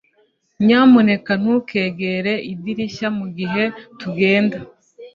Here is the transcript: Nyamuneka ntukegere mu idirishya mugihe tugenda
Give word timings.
Nyamuneka 0.65 1.31
ntukegere 1.41 2.33
mu 2.39 2.45
idirishya 2.51 3.07
mugihe 3.17 3.63
tugenda 3.99 4.57